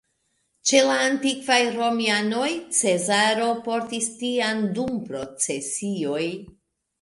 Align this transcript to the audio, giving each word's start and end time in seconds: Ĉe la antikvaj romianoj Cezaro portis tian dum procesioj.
Ĉe 0.69 0.77
la 0.85 0.93
antikvaj 1.09 1.57
romianoj 1.75 2.47
Cezaro 2.77 3.51
portis 3.67 4.09
tian 4.23 4.65
dum 4.79 4.97
procesioj. 5.13 6.25